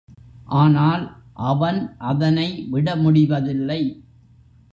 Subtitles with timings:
[0.53, 1.03] ஆனால்
[1.49, 1.79] அவன்
[1.97, 3.81] அதனை விடமுடிவதில்லை.